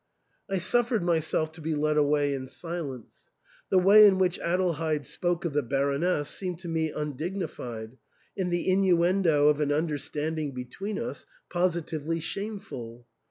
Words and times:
I 0.49 0.57
suffered 0.57 1.03
myself 1.03 1.51
to 1.51 1.61
be 1.61 1.75
led 1.75 1.95
away 1.95 2.33
in 2.33 2.47
silence. 2.47 3.29
The 3.69 3.77
way 3.77 4.07
in 4.07 4.17
which 4.17 4.39
Adelheid 4.39 5.05
spoke 5.05 5.45
of 5.45 5.53
the 5.53 5.61
Baroness 5.61 6.27
seemed 6.27 6.57
to 6.61 6.67
me 6.67 6.89
undignified, 6.91 7.97
and 8.35 8.49
the 8.49 8.67
innuendo 8.67 9.47
of 9.49 9.61
an 9.61 9.71
understanding 9.71 10.53
between 10.55 10.97
us 10.97 11.27
positively 11.51 12.19
shameful. 12.19 13.05